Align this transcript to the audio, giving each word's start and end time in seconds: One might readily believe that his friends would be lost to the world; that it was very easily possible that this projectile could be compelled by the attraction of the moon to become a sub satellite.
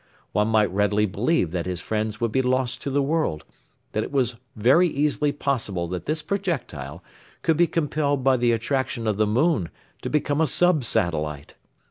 One 0.31 0.47
might 0.47 0.71
readily 0.73 1.05
believe 1.05 1.51
that 1.51 1.67
his 1.67 1.79
friends 1.79 2.19
would 2.19 2.31
be 2.31 2.41
lost 2.41 2.81
to 2.81 2.89
the 2.89 3.03
world; 3.03 3.43
that 3.91 4.01
it 4.01 4.11
was 4.11 4.35
very 4.55 4.87
easily 4.87 5.31
possible 5.31 5.87
that 5.89 6.07
this 6.07 6.23
projectile 6.23 7.03
could 7.43 7.55
be 7.55 7.67
compelled 7.67 8.23
by 8.23 8.37
the 8.37 8.51
attraction 8.51 9.05
of 9.05 9.17
the 9.17 9.27
moon 9.27 9.69
to 10.01 10.09
become 10.09 10.41
a 10.41 10.47
sub 10.47 10.83
satellite. 10.85 11.53